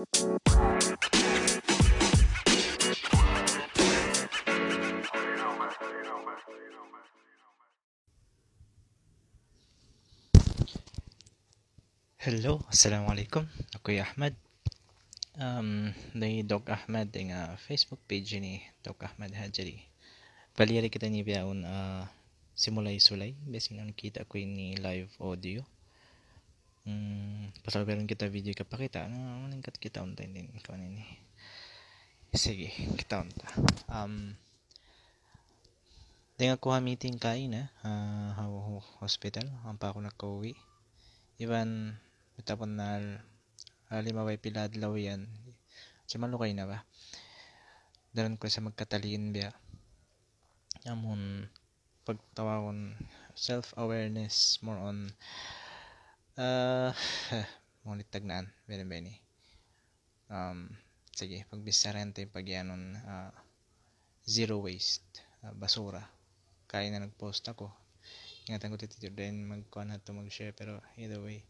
Hello, 0.00 0.08
Assalamualaikum. 12.72 13.44
Ako 13.76 13.92
yung 13.92 14.08
Ahmad. 14.08 14.32
Um, 15.36 15.92
ni 16.16 16.48
Dog 16.48 16.64
Ahmad 16.72 17.12
nga 17.12 17.60
Facebook 17.60 18.00
page 18.08 18.40
ni 18.40 18.64
Dog 18.80 18.96
Ahmad 19.04 19.36
Hajari. 19.36 19.84
Paliyari 20.56 20.88
kita 20.88 21.12
ni 21.12 21.20
biyaon 21.20 21.68
uh, 21.68 22.08
simulay-sulay. 22.56 23.36
Basing 23.44 23.84
ang 23.84 23.92
kita 23.92 24.24
ko 24.24 24.40
ni 24.40 24.80
live 24.80 25.12
audio. 25.20 25.60
Pasal 27.60 27.84
meron 27.84 28.08
kita 28.08 28.30
video 28.32 28.56
kapakita. 28.56 29.06
Ano, 29.06 29.46
ano 29.46 29.54
kat 29.60 29.76
kita 29.76 30.00
unta 30.00 30.24
din 30.24 30.48
ko 30.64 30.74
ni. 30.74 31.04
Sige, 32.32 32.70
kita 32.96 33.20
unta. 33.20 33.48
Um, 33.90 34.38
Tinga 36.40 36.56
ko 36.56 36.72
meeting 36.80 37.20
kain 37.20 37.52
na 37.52 37.68
uh, 37.84 38.80
hospital. 39.04 39.44
Ang 39.68 39.76
pa 39.76 39.92
ako 39.92 40.00
nakauwi. 40.00 40.56
Iban 41.36 42.00
Tapon 42.40 42.80
na 42.80 42.96
halimaway 43.92 44.40
piladlaw 44.40 44.96
yan. 44.96 45.28
Si 46.08 46.16
malukay 46.16 46.56
na 46.56 46.64
ba? 46.64 46.88
Daran 48.16 48.40
ko 48.40 48.48
sa 48.48 48.64
magkatalin 48.64 49.36
biya. 49.36 49.52
Amon 50.88 51.44
pagtawawon 52.08 52.96
self-awareness 53.36 54.64
more 54.64 54.80
on 54.80 55.12
uh, 56.38 56.90
ngunit 57.82 58.12
tagnaan 58.12 58.46
bene 58.68 58.84
bene 58.84 59.12
um, 60.30 60.70
sige 61.10 61.42
pagbisaran 61.50 62.14
tayo 62.14 62.30
pagyanon 62.30 62.94
uh, 63.02 63.34
zero 64.24 64.62
waste 64.62 65.26
uh, 65.44 65.52
basura. 65.52 66.06
Kaya 66.70 66.86
na 66.94 67.02
nagpost 67.02 67.42
ako. 67.50 67.66
Ingatan 68.46 68.70
ko 68.72 68.76
tito 68.78 68.96
din 69.10 69.46
magkuha 69.46 69.84
na 69.84 69.98
to 69.98 70.14
mag-share 70.14 70.54
pero 70.54 70.78
either 70.96 71.18
way 71.18 71.42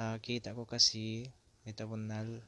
uh, 0.00 0.16
kita 0.18 0.56
ko 0.56 0.64
kasi 0.64 1.28
metabonal 1.68 2.42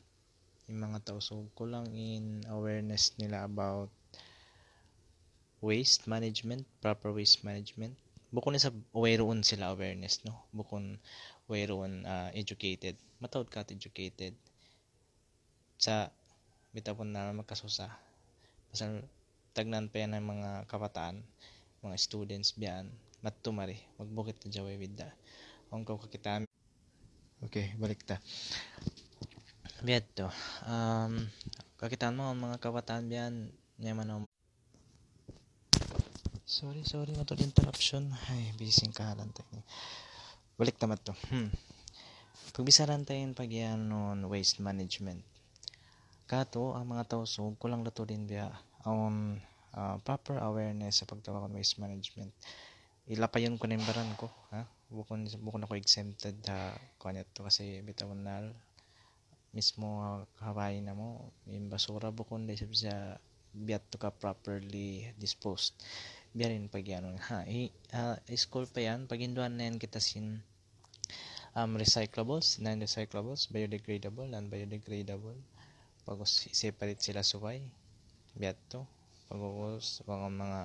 yung 0.66 0.80
mga 0.80 1.04
tao. 1.04 1.20
So 1.20 1.44
kulang 1.52 1.92
in 1.92 2.42
awareness 2.48 3.12
nila 3.20 3.44
about 3.44 3.92
waste 5.60 6.08
management 6.08 6.64
proper 6.80 7.12
waste 7.12 7.44
management. 7.44 7.96
Bukon 8.34 8.58
sa 8.58 8.74
wayroon 8.90 9.46
sila 9.46 9.70
awareness 9.70 10.24
no? 10.26 10.34
Bukon 10.50 10.98
wayroon 11.50 12.04
uh, 12.04 12.30
educated 12.32 12.96
matawad 13.20 13.48
ka 13.48 13.64
educated 13.68 14.34
sa 15.80 16.08
bitapon 16.72 17.12
na 17.12 17.30
makasusa 17.34 17.90
pasal 18.72 19.04
tagnan 19.54 19.86
pa 19.92 20.02
yan 20.02 20.18
ng 20.18 20.26
mga 20.26 20.50
kabataan 20.66 21.22
mga 21.84 21.96
students 22.00 22.56
biyan 22.56 22.90
matumari 23.20 23.78
magbukit 24.00 24.40
na 24.42 24.48
jaway 24.50 24.76
with 24.80 24.96
the 24.96 25.08
ang 25.74 25.82
kakita 25.82 26.46
Okay, 27.44 27.76
balik 27.76 28.00
ta. 28.08 28.16
Biyan 29.84 30.00
to. 30.16 30.32
Um, 30.64 31.28
kakitaan 31.76 32.16
mo 32.16 32.32
ang 32.32 32.40
mga 32.40 32.56
kabataan 32.56 33.04
biyan. 33.04 33.52
Yaman 33.84 34.24
Sorry, 36.48 36.86
sorry 36.88 37.12
na 37.12 37.28
to 37.28 37.36
interruption. 37.36 38.08
Ay, 38.32 38.56
busy 38.56 38.88
kahalan 38.88 39.28
tayo. 39.36 39.60
Balik 40.54 40.78
tamat 40.78 41.00
to. 41.02 41.14
Hmm. 41.30 41.50
Pagbisaran 42.54 43.02
tayo 43.02 43.18
pag 43.34 43.50
yan 43.50 43.90
on 43.90 44.30
waste 44.30 44.62
management. 44.62 45.22
Kato, 46.30 46.78
ang 46.78 46.86
mga 46.88 47.10
tao 47.10 47.22
so, 47.26 47.50
kulang 47.58 47.82
na 47.82 47.90
to 47.90 48.06
din 48.06 48.24
biya 48.24 48.48
on 48.86 49.42
uh, 49.74 49.96
proper 50.06 50.38
awareness 50.38 51.02
sa 51.02 51.08
pagtawag 51.10 51.50
on 51.50 51.58
waste 51.58 51.82
management. 51.82 52.30
Ilapayon 53.10 53.58
ko 53.58 53.66
na 53.66 53.76
yung 53.76 53.86
baran 53.86 54.12
ko. 54.14 54.30
Ha? 54.54 54.64
bukon 54.94 55.26
bukon 55.42 55.66
ako 55.66 55.74
exempted 55.74 56.38
ha 56.46 56.70
kanya 57.02 57.26
to 57.34 57.42
kasi 57.42 57.82
bitawan 57.82 58.22
na 58.22 58.46
mismo 59.50 60.22
kahabay 60.38 60.78
na 60.78 60.94
mo 60.94 61.34
yung 61.50 61.66
basura 61.66 62.14
bukon 62.14 62.46
dahil 62.46 62.70
sa 62.74 63.18
biat 63.54 63.86
to 63.90 63.98
ka 63.98 64.10
properly 64.10 65.14
disposed 65.18 65.78
biyarin 66.34 66.66
pag 66.66 66.82
yan. 66.82 67.14
Ha 67.30 67.46
i, 67.46 67.70
uh, 67.94 68.18
school 68.34 68.66
pa 68.66 68.82
yan. 68.82 69.06
Pag 69.06 69.22
na 69.30 69.48
yan 69.54 69.78
kita 69.78 70.02
sin 70.02 70.42
um, 71.54 71.78
recyclables 71.78 72.58
non-recyclables 72.58 73.48
biodegradable 73.54 74.26
non-biodegradable. 74.26 75.38
Pag 76.04 76.18
separate 76.28 77.00
sila 77.00 77.22
suway 77.22 77.62
biat 78.34 78.58
to 78.66 78.82
pag 79.30 79.40
mga 79.40 80.28
mga 80.34 80.60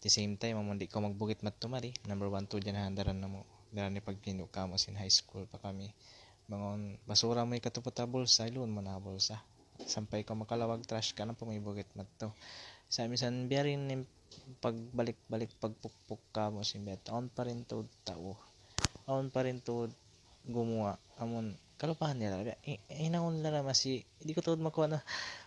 the 0.00 0.08
same 0.12 0.36
time 0.40 0.56
amo 0.60 0.76
di 0.76 0.88
ko 0.88 1.00
magbukit 1.04 1.44
matumari 1.44 1.92
number 2.08 2.28
1 2.28 2.48
to 2.48 2.56
dyan 2.56 2.76
handaran 2.76 3.20
na 3.20 3.28
mo 3.28 3.44
dara 3.68 3.92
ni 3.92 4.00
pagpino 4.00 4.48
ka 4.48 4.64
mo 4.64 4.76
sin 4.76 4.96
high 4.96 5.12
school 5.12 5.48
pa 5.48 5.56
kami. 5.60 5.92
Mangon 6.52 7.00
basura 7.08 7.48
mo 7.48 7.56
ikatupot 7.56 7.94
ta 7.94 8.04
bulsa 8.04 8.44
ilon 8.44 8.68
mo 8.68 8.84
na 8.84 9.00
bulsa. 9.00 9.40
Sampay 9.80 10.26
ka 10.28 10.36
makalawag 10.36 10.84
trash 10.84 11.16
ka 11.16 11.24
na 11.24 11.32
pumibugit 11.32 11.88
matto 11.96 12.36
sa 12.90 13.06
misan 13.06 13.46
biyarin 13.46 13.88
pagbalik-balik 14.60 15.50
pagpukpuk 15.56 16.20
ka 16.34 16.52
mo 16.52 16.60
sin 16.66 16.84
bet 16.84 17.06
on 17.08 17.32
pa 17.32 17.48
rin 17.48 17.64
to 17.64 17.88
tao. 18.04 18.36
On 19.08 19.26
pa 19.32 19.46
rin 19.46 19.58
to 19.64 19.88
gumawa. 20.46 21.00
Amon 21.20 21.56
kalupahan 21.80 22.20
nila 22.20 22.44
inangon 22.92 23.40
nila 23.40 23.64
masi 23.64 24.04
hindi 24.20 24.36
ko 24.36 24.44
tuod 24.44 24.60
makuha 24.60 24.86
na 24.92 25.00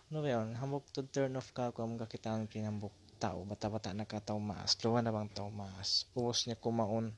ano 0.10 0.26
ba 0.26 0.30
yun? 0.30 0.58
Hambok 0.58 0.90
to 0.94 1.06
turn 1.06 1.38
off 1.38 1.54
ka 1.54 1.70
kung 1.74 1.98
kakitaan 1.98 2.50
kinambok 2.50 2.94
tao 3.22 3.46
bata-bata 3.46 3.94
nakataw 3.94 4.38
maas. 4.42 4.76
Luwa 4.82 5.00
na 5.00 5.14
bang 5.14 5.30
tao 5.30 5.50
maas? 5.54 6.10
Pupos 6.12 6.50
niya 6.50 6.58
kumaon. 6.58 7.14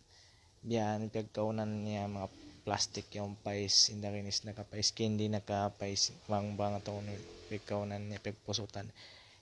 Biyan 0.66 1.10
pagkaunan 1.10 1.88
niya 1.88 2.12
mga 2.12 2.28
plastic 2.66 3.08
yung 3.14 3.38
pais 3.40 3.94
hindi 3.94 4.10
rinis 4.10 4.42
nakapais 4.42 4.90
hindi 4.98 5.30
nakapais 5.30 6.12
bang 6.26 6.58
bang 6.58 6.82
tao 6.84 7.00
pagkaunan 7.48 8.04
niya 8.06 8.20
pagpusutan. 8.20 8.92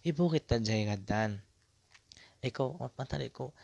Ibukit 0.03 0.45
ta 0.45 0.59
jay 0.59 0.83
gadan 0.85 1.39
ikaw 2.43 2.67
matali 2.99 3.31
ko 3.31 3.55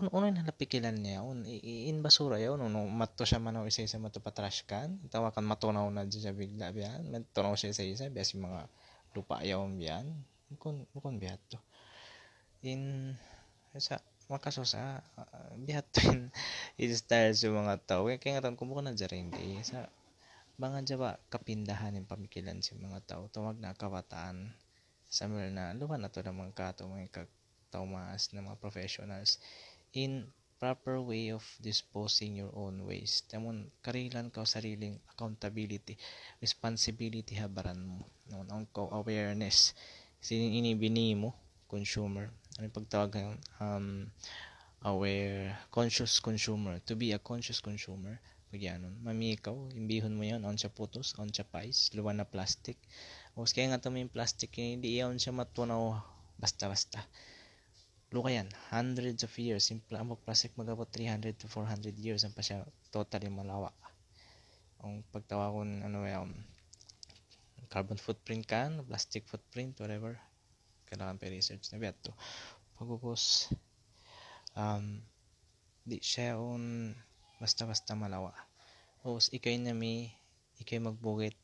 un 0.00 0.06
uno 0.14 0.26
na 0.30 0.46
napikilan 0.46 0.96
niya? 0.96 1.20
Un 1.20 1.44
in 1.44 1.98
basura 2.00 2.38
yaw 2.40 2.54
no, 2.56 2.70
no 2.72 2.86
matto 2.88 3.26
siya 3.26 3.42
manaw 3.42 3.66
isa 3.66 3.84
isa 3.84 4.00
mato 4.00 4.22
patrash 4.22 4.64
kan 4.64 4.96
tawakan 5.12 5.44
matunaw 5.44 5.86
na 5.92 6.06
dyan 6.06 6.32
bigla 6.32 6.72
biyan 6.72 7.10
matunaw 7.10 7.52
siya 7.58 7.74
isa 7.74 7.84
isa 7.84 8.06
biya 8.08 8.24
si 8.24 8.38
mga 8.38 8.70
lupa 9.12 9.42
yaw 9.42 9.60
biyan 9.66 10.06
bukon 10.50 10.86
bukon 10.94 11.20
biya 11.20 11.36
to. 11.50 11.58
In 12.64 13.14
sa 13.78 14.00
makaso 14.30 14.62
sa 14.62 15.02
uh, 15.18 15.52
bihatin 15.58 16.30
i-style 16.82 17.34
sa 17.34 17.50
mga 17.50 17.74
tao. 17.82 18.06
Kaya 18.06 18.18
kaya 18.22 18.38
nga 18.38 18.54
kung 18.54 18.70
na 18.78 18.94
dyan 18.94 19.30
di. 19.34 19.58
Sa 19.66 19.90
mga 20.60 20.78
jaba 20.86 21.18
kapindahan 21.32 21.98
yung 21.98 22.06
pamikilan 22.06 22.62
sa 22.62 22.78
mga 22.78 23.00
tao? 23.06 23.22
Tawag 23.30 23.58
na 23.58 23.74
kawataan 23.74 24.54
sa 25.10 25.26
mga 25.26 25.50
na 25.50 25.64
luwan 25.74 26.02
na 26.02 26.10
to 26.10 26.22
ng 26.22 26.34
mga 26.34 26.54
kato 26.54 26.86
mga 26.86 27.26
taumas 27.70 28.34
ng 28.34 28.44
mga 28.44 28.58
professionals 28.58 29.38
in 29.96 30.26
proper 30.60 31.00
way 31.00 31.32
of 31.32 31.40
disposing 31.64 32.36
your 32.36 32.52
own 32.52 32.84
waste. 32.84 33.32
Tamon 33.32 33.72
karilan 33.80 34.28
ka 34.28 34.44
sariling 34.44 35.00
accountability, 35.08 35.96
responsibility 36.44 37.38
habaran 37.40 37.80
mo. 37.80 38.04
No, 38.28 38.44
ang 38.50 38.68
awareness. 38.92 39.72
Sinin 40.20 40.52
inibini 40.52 41.16
mo, 41.16 41.32
consumer 41.64 42.28
ano 42.60 42.68
yung 42.68 42.76
pagtawag 42.76 43.10
um, 43.56 44.04
aware, 44.84 45.56
conscious 45.72 46.20
consumer. 46.20 46.76
To 46.84 46.92
be 46.92 47.16
a 47.16 47.20
conscious 47.20 47.64
consumer, 47.64 48.20
pag 48.52 48.60
yan, 48.60 48.84
mami 49.00 49.32
ikaw, 49.40 49.56
imbihon 49.72 50.12
mo 50.12 50.28
yan, 50.28 50.44
on 50.44 50.60
siya 50.60 50.68
putos, 50.68 51.16
on 51.16 51.32
siya 51.32 51.48
pais, 51.48 51.88
luwan 51.96 52.20
na 52.20 52.28
plastic. 52.28 52.76
O 53.32 53.48
kaya 53.48 53.72
nga 53.72 53.80
ito 53.80 53.88
yung 53.88 54.12
plastic, 54.12 54.52
hindi 54.60 55.00
iyon 55.00 55.16
siya 55.16 55.32
matunaw 55.32 55.96
basta-basta. 56.36 57.00
Luka 58.10 58.34
yan, 58.34 58.50
hundreds 58.74 59.22
of 59.22 59.30
years. 59.38 59.70
Simple 59.70 59.94
ang 59.94 60.10
plastic 60.26 60.50
magabot 60.58 60.86
300 60.90 61.38
to 61.38 61.46
400 61.46 61.94
years. 61.94 62.26
Ang 62.26 62.34
pa 62.34 62.42
siya 62.42 62.66
totally 62.90 63.30
malawa. 63.30 63.70
Ang 64.82 65.06
pagtawag 65.14 65.54
ano 65.62 65.98
yan, 66.02 66.34
carbon 67.70 68.02
footprint 68.02 68.50
kan, 68.50 68.82
plastic 68.82 69.30
footprint, 69.30 69.78
whatever. 69.78 70.18
Kailangan 70.90 71.22
pa 71.22 71.30
research 71.30 71.70
na 71.70 71.78
beto 71.78 72.10
pagkukos 72.80 73.52
um, 74.56 75.04
di 75.84 76.00
siya 76.00 76.40
on 76.40 76.96
basta 77.36 77.68
basta 77.68 77.92
malawa. 77.92 78.32
O 79.04 79.20
ikay 79.20 79.60
na 79.62 79.76
mi 79.76 80.08
ikay 80.58 80.80
magbugit 80.80 81.36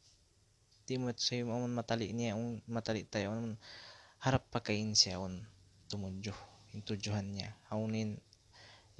di 0.88 0.96
mo 0.96 1.12
sa 1.14 1.36
yung 1.36 1.52
amon 1.52 1.76
matali 1.76 2.10
niya 2.14 2.38
matali 2.70 3.04
tayo 3.04 3.36
harap 4.22 4.48
pa 4.48 4.62
kain 4.62 4.94
siya 4.94 5.18
on 5.20 5.44
tumudyo 5.90 6.55
intudyohan 6.76 7.32
niya. 7.32 7.56
Haunin 7.72 8.20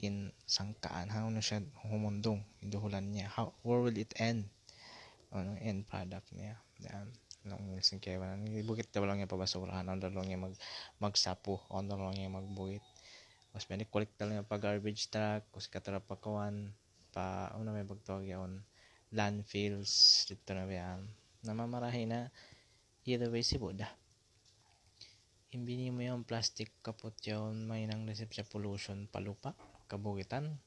in 0.01 0.33
sangkaan? 0.49 1.13
Na 1.13 1.45
siya 1.45 1.61
humundong 1.85 2.41
induhulan 2.65 3.05
niya? 3.13 3.29
How 3.29 3.53
where 3.61 3.85
will 3.85 3.97
it 3.97 4.17
end? 4.17 4.49
Ano 5.29 5.53
end 5.61 5.85
product 5.85 6.33
niya? 6.33 6.57
Yan. 6.89 7.13
Nung 7.47 7.77
isang 7.79 8.01
kaya 8.01 8.19
man 8.19 8.43
bukit 8.65 8.89
na 8.91 9.05
lang 9.05 9.21
yung 9.23 9.31
pabasurahan 9.31 9.87
on 9.87 10.01
lang 10.01 10.27
yung 10.33 10.51
mag 10.51 10.57
magsapo? 10.99 11.61
On 11.69 11.85
lang 11.85 12.17
yung 12.17 12.35
magbuhit? 12.35 12.83
Mas 13.53 13.69
may 13.69 13.85
collect 13.85 14.17
lang 14.21 14.41
yung 14.41 14.49
pa 14.49 14.57
garbage 14.57 15.13
truck 15.13 15.45
kus 15.53 15.69
katara 15.69 16.01
pa 16.01 16.17
kawan 16.17 16.73
pa 17.13 17.53
ano 17.57 17.73
may 17.73 17.87
pagtawag 17.87 18.29
yun 18.29 18.65
landfills 19.15 20.27
dito 20.27 20.53
na 20.57 20.67
yan? 20.67 21.07
Namamarahin 21.47 22.11
na 22.11 22.21
either 23.07 23.31
way 23.31 23.47
si 23.47 23.57
Buddha 23.57 23.87
imbini 25.57 25.89
mo 25.89 26.05
yung 26.05 26.21
plastic 26.29 26.69
kapot 26.85 27.17
yun 27.25 27.65
may 27.65 27.89
nang 27.89 28.05
resip 28.05 28.29
sa 28.37 28.45
pollution 28.45 29.09
palupa 29.09 29.57
kabugitan. 29.89 30.61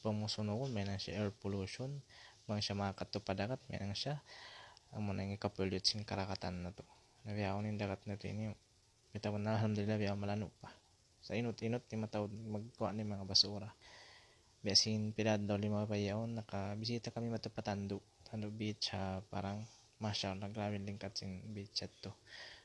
Pumusunog 0.00 0.72
may 0.72 0.88
nang 0.88 0.96
siya 0.96 1.20
air 1.20 1.28
pollution. 1.28 2.00
Mga 2.48 2.72
siya 2.72 2.74
makatupadakat 2.80 3.60
may 3.68 3.76
nang 3.76 3.92
siya. 3.92 4.24
Ang 4.96 5.12
muna 5.12 5.28
yung 5.28 5.36
ikapolyot 5.36 5.84
sin 5.84 6.08
karakatan 6.08 6.64
na 6.64 6.72
to. 6.72 6.82
Nabiyaw 7.28 7.60
ni 7.60 7.76
dagat 7.76 8.00
na 8.08 8.16
to 8.16 8.32
ini 8.32 8.56
bitawan 9.12 9.44
na 9.44 9.60
alhamdulillah 9.60 10.00
biyaw 10.00 10.16
malano 10.16 10.48
pa. 10.64 10.72
Sa 11.20 11.36
inot-inot 11.36 11.84
ni 11.92 11.96
matawad 12.00 12.32
magkuha 12.32 12.96
ni 12.96 13.04
mga 13.04 13.28
basura. 13.28 13.68
Biyasin 14.64 15.12
pilad 15.12 15.44
daw 15.44 15.60
lima 15.60 15.84
pa 15.84 16.00
yaon 16.00 16.40
nakabisita 16.40 17.12
kami 17.12 17.28
matapatando. 17.28 18.00
Tando 18.24 18.48
Beach 18.48 18.96
ha, 18.96 19.20
parang 19.28 19.68
masya 20.00 20.32
nagrawin 20.32 20.88
lingkat 20.88 21.12
sin 21.12 21.44
beach 21.52 21.84
to. 22.00 22.08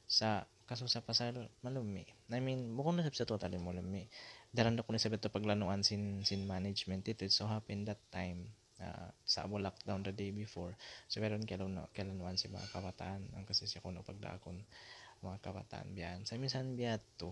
Sa 0.07 0.47
kaso 0.65 0.89
sa 0.89 1.01
pasar 1.05 1.37
malumi. 1.61 2.09
I 2.33 2.41
mean 2.41 2.73
bukod 2.73 2.97
na 2.97 3.05
sa 3.05 3.25
totally 3.25 3.61
malumi. 3.61 4.09
Daran 4.49 4.77
ko 4.81 4.89
ni 4.89 4.97
sa 4.97 5.13
beto 5.13 5.29
paglanuan 5.29 5.85
sin 5.85 6.25
sin 6.25 6.49
management. 6.49 7.05
It 7.05 7.21
so 7.29 7.45
happened 7.45 7.85
that 7.85 8.01
time 8.09 8.49
uh, 8.81 9.13
sa 9.21 9.45
amo 9.45 9.61
lockdown 9.61 10.01
the 10.01 10.11
day 10.11 10.33
before 10.33 10.73
so 11.05 11.21
meron 11.21 11.45
kailan 11.45 11.77
kailanuan 11.93 12.33
si 12.35 12.49
mga 12.49 12.65
kabataan. 12.73 13.21
Ang 13.37 13.45
kasi 13.45 13.69
siya 13.69 13.85
kuno 13.85 14.01
pagdaakon 14.01 14.57
mga 15.21 15.37
kabataan 15.45 15.93
biyan. 15.93 16.25
Sa 16.25 16.37
minsan 16.41 16.73
biya 16.73 16.97
to. 17.21 17.29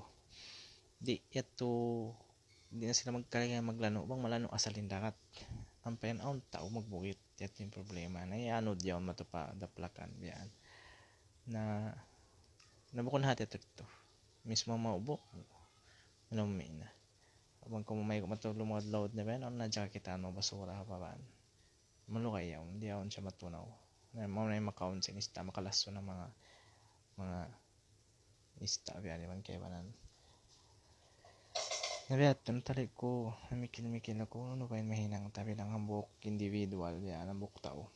Di 1.02 1.20
yato 1.34 2.14
di 2.74 2.86
na 2.90 2.94
sila 2.94 3.14
magkalinga 3.14 3.62
maglano 3.62 4.02
bang 4.10 4.22
malano 4.22 4.48
asalin 4.50 4.90
dakat 4.90 5.14
ang 5.86 6.00
payan 6.00 6.24
aon 6.26 6.42
tao 6.50 6.66
magbuhit 6.72 7.20
yat 7.42 7.54
yung 7.60 7.74
problema. 7.74 8.24
Na 8.24 8.40
ianod 8.40 8.80
yaw 8.80 9.02
matupa 9.04 9.52
daplakan 9.58 10.10
biyan. 10.22 10.48
Na 11.50 11.92
nabukon 12.94 13.26
hati 13.26 13.50
ito 13.50 13.58
to 13.74 13.86
mismo 14.46 14.78
maubo. 14.78 15.18
Ano 16.30 16.46
may 16.46 16.70
na 16.70 16.90
abang 17.64 17.82
kung 17.88 18.04
may 18.04 18.20
matulong 18.20 18.68
mga 18.68 18.92
load 18.92 19.12
na 19.16 19.24
ba 19.24 19.40
ano 19.40 19.50
na 19.50 19.72
kita 19.72 20.20
mo 20.20 20.36
basura 20.36 20.84
pa 20.84 21.00
ba 21.00 21.16
malukay 22.12 22.52
yaw 22.52 22.64
hindi 22.68 22.92
yaw 22.92 23.02
siya 23.08 23.26
matunaw. 23.26 23.66
Na 24.14 24.30
mo 24.30 24.46
na 24.46 24.60
yung 24.60 24.70
makaon 24.70 25.02
sinista 25.02 25.42
makalaso 25.42 25.90
ng 25.90 26.06
mga 26.06 26.26
mga 27.18 27.40
ista 28.62 28.94
biyan 29.02 29.26
man 29.26 29.42
kaya 29.42 29.58
banan 29.58 29.90
Nabiat, 32.04 32.44
ano 32.52 32.60
talik 32.60 32.92
ko, 33.00 33.32
mikil-mikil 33.48 34.28
ako, 34.28 34.60
ano 34.60 34.68
ba 34.68 34.76
yung 34.76 34.92
mahinang 34.92 35.32
tabi 35.32 35.56
ang 35.56 35.88
buhok 35.88 36.12
individual, 36.28 37.00
yan, 37.00 37.32
ang 37.32 37.40
buhok 37.40 37.64
tao. 37.64 37.96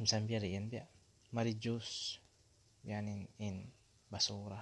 Minsan 0.00 0.24
biya 0.24 0.40
rin, 0.40 0.72
biya, 0.72 0.88
ma-reduce, 1.28 2.24
yan 2.88 3.04
in, 3.12 3.20
in 3.36 3.56
basura. 4.12 4.60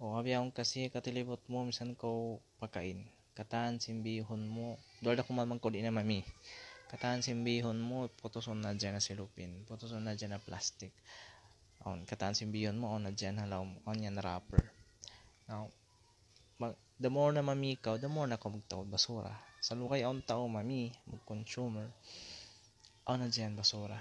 O, 0.00 0.16
abi 0.16 0.32
akong 0.32 0.56
kasi 0.56 0.88
katilibot 0.88 1.44
mo, 1.52 1.68
minsan 1.68 1.92
ko 1.92 2.40
pakain. 2.56 3.04
Kataan 3.36 3.76
simbihon 3.76 4.48
mo, 4.48 4.80
doon 5.04 5.20
ako 5.20 5.30
mamang 5.36 5.60
ko 5.60 5.68
di 5.68 5.84
na 5.84 5.92
mami. 5.92 6.24
Kataan 6.88 7.20
simbihon 7.20 7.76
mo, 7.76 8.08
putuson 8.18 8.56
na 8.56 8.72
dyan 8.72 8.96
na 8.96 9.02
silupin, 9.04 9.68
putuson 9.68 10.00
na 10.00 10.16
dyan 10.16 10.34
na 10.34 10.40
plastic. 10.40 10.96
On, 11.84 12.00
kataan 12.08 12.32
simbihon 12.32 12.80
mo, 12.80 12.96
on 12.96 13.04
na 13.04 13.12
dyan, 13.12 13.36
halaw 13.36 13.68
mo, 13.68 13.76
on 13.84 14.00
yan 14.00 14.16
wrapper. 14.16 14.64
Now, 15.44 15.68
mag, 16.56 16.78
the 16.96 17.12
more 17.12 17.34
na 17.36 17.44
mami 17.44 17.76
ikaw, 17.76 18.00
the 18.00 18.08
more 18.08 18.24
na 18.24 18.40
ka 18.40 18.48
magtawad 18.48 18.88
basura. 18.88 19.34
Sa 19.60 19.76
lukay 19.76 20.00
ang 20.06 20.24
tao 20.24 20.48
mami, 20.48 20.94
mag-consumer, 21.04 21.92
ako 23.04 23.14
na 23.20 23.28
dyan 23.28 23.52
basura. 23.52 24.00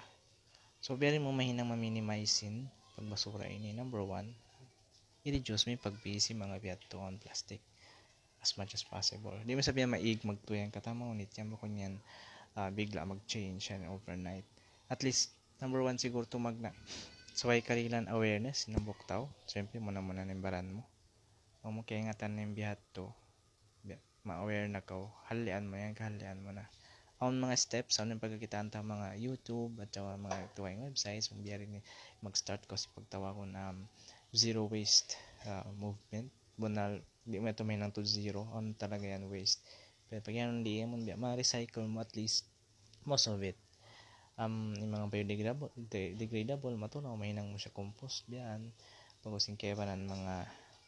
So, 0.84 0.96
very 0.96 1.20
mo 1.20 1.32
mahinang 1.32 1.72
maminimizin 1.72 2.68
pag 2.94 3.08
basura 3.10 3.48
ini. 3.50 3.74
Number 3.74 4.04
one, 4.06 4.36
i-reduce 5.24 5.68
mo 5.68 5.70
yung 5.76 5.86
pag-busy 5.86 6.36
mga 6.36 6.60
biyato 6.60 7.00
plastic 7.20 7.60
as 8.44 8.60
much 8.60 8.76
as 8.76 8.84
possible. 8.84 9.32
Di 9.48 9.56
mo 9.56 9.64
sabihin 9.64 9.92
maig 9.92 10.20
magtuyang 10.24 10.72
katama 10.72 11.08
ngunit 11.08 11.32
yan 11.36 11.48
mo 11.48 11.56
kunyan 11.56 11.96
uh, 12.60 12.68
bigla 12.68 13.08
mag-change 13.08 13.72
yan 13.72 13.88
overnight. 13.88 14.44
At 14.92 15.00
least, 15.02 15.32
number 15.64 15.80
one 15.80 15.96
siguro 15.96 16.28
tumag 16.28 16.60
na. 16.60 16.76
So, 17.34 17.50
ay 17.50 17.64
karilan 17.64 18.12
awareness, 18.12 18.68
sinabok 18.68 19.00
tao. 19.08 19.32
Siyempre, 19.48 19.80
muna 19.80 20.04
muna 20.04 20.28
nimbaran 20.28 20.70
mo 20.70 20.84
ang 21.64 21.80
mo 21.80 21.88
kaya 21.88 22.04
ingatan 22.04 22.36
ng 22.36 22.52
bihat 22.60 22.80
ma-aware 24.24 24.72
na 24.72 24.80
ka 24.80 24.96
halian 25.32 25.68
mo 25.68 25.76
yan 25.76 25.96
kahalian 25.96 26.40
mo 26.44 26.56
na 26.56 26.64
ang 27.20 27.40
mga 27.40 27.56
steps 27.56 28.00
yung 28.00 28.20
pagkakitaan 28.20 28.72
ta 28.72 28.84
mga 28.84 29.16
YouTube 29.20 29.80
at 29.80 29.92
saka 29.92 30.16
mga 30.16 30.40
tuwing 30.56 30.84
websites 30.84 31.32
kung 31.32 31.40
biya 31.44 31.60
rin 31.60 31.80
mag-start 32.20 32.64
ko 32.68 32.76
sa 32.76 32.92
pagtawa 32.96 33.36
ko 33.36 33.48
na 33.48 33.72
um, 33.72 33.88
zero 34.34 34.66
waste 34.68 35.16
uh, 35.46 35.64
movement. 35.78 36.28
Bunal 36.58 37.00
di 37.24 37.40
mo 37.40 37.48
ito 37.48 37.64
may 37.64 37.80
nang 37.80 37.96
to 37.96 38.04
zero. 38.04 38.50
On 38.52 38.76
talaga 38.76 39.08
yan 39.08 39.30
waste? 39.32 39.64
Pero 40.10 40.20
pag 40.20 40.36
yan 40.36 40.60
hindi 40.60 40.84
mo 40.84 41.00
biya 41.00 41.16
ma-recycle 41.16 41.88
mo 41.88 42.04
at 42.04 42.12
least 42.18 42.50
most 43.08 43.30
of 43.30 43.40
it. 43.40 43.56
Um 44.36 44.74
yung 44.76 44.92
mga 44.92 45.08
biodegradable 45.14 45.72
degradable 46.18 46.74
matunaw 46.74 47.14
may 47.14 47.32
nang 47.32 47.54
mo 47.54 47.62
siya 47.62 47.70
compost 47.72 48.26
biyan 48.26 48.74
pag 49.24 49.40
using 49.40 49.56
kaya 49.56 49.80
ng 49.96 50.04
mga 50.04 50.36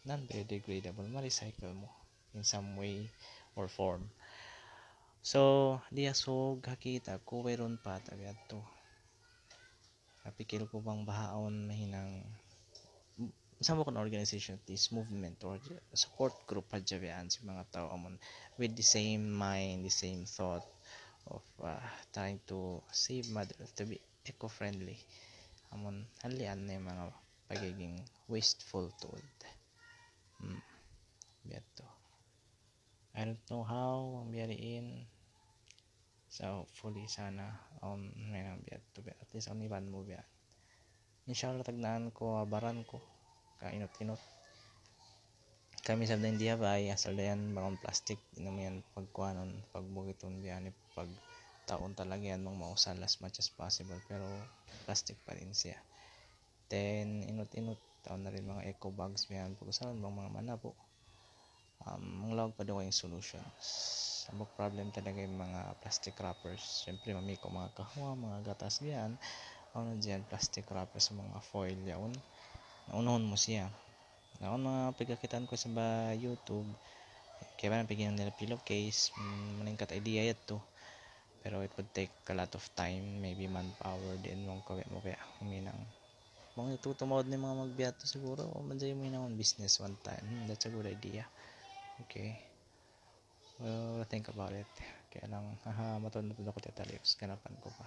non-biodegradable, 0.05 1.07
ma-recycle 1.09 1.73
mo 1.73 1.89
in 2.37 2.43
some 2.43 2.77
way 2.77 3.09
or 3.57 3.65
form. 3.71 4.05
So, 5.25 5.79
diya 5.89 6.13
so 6.13 6.59
hakita 6.61 7.23
ko 7.25 7.41
wayron 7.41 7.81
pa 7.81 7.97
tabi 8.03 8.27
to. 8.51 8.61
Napikil 10.27 10.69
ko 10.69 10.83
bang 10.83 11.07
bahaon 11.07 11.65
mahinang 11.65 12.27
mo 13.75 13.87
kon 13.87 13.97
organization 13.97 14.59
this 14.67 14.91
movement 14.91 15.39
or 15.47 15.55
support 15.95 16.35
group 16.49 16.67
jabian 16.83 17.31
si 17.31 17.39
mga 17.47 17.63
tao 17.71 17.87
amon 17.91 18.19
with 18.59 18.75
the 18.75 18.83
same 18.83 19.31
mind, 19.31 19.87
the 19.87 19.93
same 19.93 20.27
thought 20.27 20.65
of 21.31 21.43
uh, 21.63 21.79
trying 22.11 22.39
to 22.45 22.83
save 22.91 23.25
mother 23.31 23.55
to 23.75 23.87
be 23.87 23.97
eco-friendly 24.27 24.99
amon 25.71 26.03
halian 26.21 26.67
na 26.67 26.75
yung 26.75 26.87
mga 26.91 27.05
pagiging 27.47 27.95
wasteful 28.27 28.91
toward 28.99 29.23
Hmm. 30.35 30.59
Beto. 31.47 31.87
I 33.15 33.23
don't 33.23 33.39
know 33.47 33.63
how 33.63 34.19
ang 34.19 34.35
biyariin. 34.35 35.07
So, 36.27 36.67
hopefully, 36.67 37.07
sana, 37.07 37.55
um, 37.79 38.11
may 38.27 38.43
nang 38.43 38.59
beto. 38.59 38.99
At 39.07 39.31
least, 39.31 39.47
ang 39.47 39.63
iban 39.63 39.87
mo 39.87 40.03
biyan. 40.03 40.25
Inshallah, 41.31 41.63
tagnaan 41.63 42.11
ko, 42.11 42.43
baran 42.43 42.83
ko. 42.83 42.99
Kainot-inot. 43.65 44.21
Kami 45.81 46.05
sa 46.05 46.21
hindi 46.21 46.45
ba 46.53 46.77
ay 46.77 46.93
asal 46.93 47.17
yan 47.17 47.57
bagong 47.57 47.81
plastic. 47.81 48.21
Naman 48.37 48.61
yan 48.61 48.77
pagkuhanon 48.93 49.49
pagbugiton 49.73 50.37
biyan 50.45 50.69
pag 50.93 51.09
taon 51.65 51.97
talaga 51.97 52.21
yan 52.21 52.45
mong 52.45 52.61
mausal 52.61 53.01
as 53.01 53.17
much 53.25 53.41
as 53.41 53.49
possible. 53.49 53.97
Pero 54.05 54.29
plastic 54.85 55.17
pa 55.25 55.33
rin 55.33 55.49
siya. 55.49 55.81
Then 56.69 57.25
inot-inot 57.25 57.81
taon 58.05 58.21
na 58.21 58.29
rin 58.29 58.45
mga 58.45 58.69
eco 58.69 58.93
bags 58.93 59.25
yan 59.33 59.57
pag-usapan 59.57 59.97
bang 59.97 60.13
mga 60.13 60.29
manabo 60.29 60.77
um, 61.89 62.29
ang 62.29 62.33
lawag 62.37 62.53
pa 62.53 62.61
daw 62.61 62.81
yung 62.81 62.93
solutions 62.93 63.65
ang 64.29 64.41
problem 64.57 64.89
talaga 64.89 65.21
yung 65.21 65.37
mga 65.37 65.77
plastic 65.85 66.17
wrappers. 66.17 66.81
Syempre 66.81 67.13
mamiko 67.13 67.45
mga 67.53 67.77
kahwa 67.77 68.17
mga 68.17 68.37
gatas 68.53 68.81
diyan 68.81 69.13
ano 69.77 69.89
diyan 70.01 70.25
plastic 70.25 70.65
wrappers 70.73 71.13
mga 71.13 71.37
foil 71.45 71.77
yaon 71.85 72.09
naunahon 72.89 73.25
mo 73.25 73.37
siya. 73.37 73.69
Naon 74.41 74.65
mga 74.65 74.81
pagkakitaan 74.99 75.47
ko 75.47 75.55
sa 75.55 75.71
ba 75.71 76.11
youtube. 76.17 76.67
Kaya 77.55 77.71
ba 77.71 77.81
napigyan 77.81 78.15
nila 78.15 78.35
pillowcase? 78.35 79.15
Mm, 79.15 79.63
maningkat 79.63 79.95
idea 79.95 80.27
yato 80.27 80.59
pero 81.45 81.61
it 81.61 81.69
would 81.77 81.85
take 81.93 82.09
a 82.25 82.33
lot 82.33 82.49
of 82.57 82.65
time 82.73 83.21
maybe 83.21 83.45
manpower 83.45 84.17
din 84.17 84.49
mong 84.49 84.65
kawin 84.65 84.89
mo 84.89 84.97
kaya 84.97 85.21
huminang. 85.37 85.77
Mga 86.57 86.81
tutumawad 86.81 87.29
ni 87.29 87.37
mga 87.37 87.61
magbiyato 87.61 88.09
siguro 88.09 88.49
o 88.49 88.65
manjay 88.65 88.97
mo 88.97 89.05
yun 89.05 89.37
business 89.37 89.77
one 89.77 89.93
time. 90.01 90.25
Hmm, 90.25 90.49
that's 90.49 90.65
a 90.65 90.73
good 90.73 90.89
idea. 90.89 91.21
Okay. 92.01 92.33
Well 93.61 94.01
think 94.09 94.25
about 94.33 94.57
it. 94.57 94.65
Kaya 95.13 95.29
lang 95.29 95.53
haha 95.69 96.01
na 96.01 96.49
ako 96.49 96.59
tatalios 96.65 97.13
ganapan 97.13 97.53
ko 97.61 97.69
pa. 97.77 97.85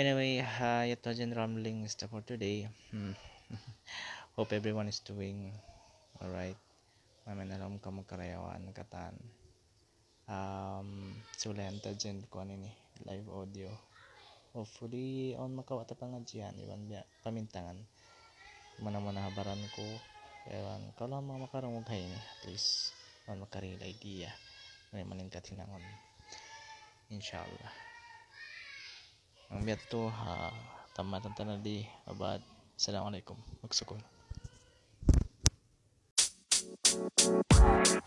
Anyway 0.00 0.40
uh, 0.40 0.88
ito 0.88 1.12
dyan 1.12 1.36
ramblings 1.36 1.92
for 2.08 2.24
today. 2.24 2.72
Hmm. 2.88 3.12
hope 4.36 4.52
everyone 4.54 4.86
is 4.86 5.02
doing 5.02 5.50
alright. 6.22 6.58
May 7.30 7.46
alam 7.46 7.78
ka 7.78 7.94
magkarayawan 7.94 8.74
katan 8.74 9.14
um 10.30 11.14
sulenta 11.38 11.94
dyan 11.94 12.26
ko 12.26 12.42
ni 12.42 12.70
live 13.06 13.28
audio. 13.30 13.70
Hopefully 14.50 15.38
on 15.38 15.54
makawata 15.54 15.94
pangadyan 15.94 16.58
iwan 16.58 16.90
biya 16.90 17.06
pamintangan 17.22 17.78
mana 18.82 18.98
mana 18.98 19.22
habaran 19.30 19.60
ko 19.76 19.84
ewan 20.50 20.80
kalau 20.98 21.22
mga 21.22 21.46
makarong 21.46 21.84
hay 21.86 22.02
ni 22.08 22.16
at 22.16 22.42
least 22.48 22.96
on 23.28 23.38
makaril 23.38 23.76
idea 23.84 24.32
may 24.90 25.06
maningkat 25.06 25.44
hinangon 25.46 25.84
inshallah 27.12 27.70
ang 29.52 29.62
biya 29.62 29.78
to 29.86 30.08
ha 30.08 30.50
tamatan 30.96 31.36
tanadi 31.36 31.84
abad 32.08 32.42
Assalamualaikum. 32.80 33.36
Maksudku. 33.60 33.92
You. 37.52 38.00